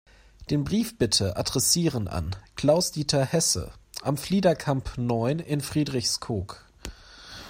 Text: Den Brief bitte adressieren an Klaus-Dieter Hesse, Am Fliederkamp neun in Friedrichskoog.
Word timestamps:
Den 0.49 0.63
Brief 0.63 0.97
bitte 0.97 1.37
adressieren 1.37 2.07
an 2.07 2.35
Klaus-Dieter 2.55 3.23
Hesse, 3.23 3.71
Am 4.01 4.17
Fliederkamp 4.17 4.97
neun 4.97 5.37
in 5.37 5.61
Friedrichskoog. 5.61 6.65